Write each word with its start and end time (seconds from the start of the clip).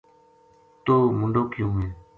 توہ 0.85 1.05
منڈو 1.17 1.43
کیوں 1.53 1.73
ہے 1.79 1.87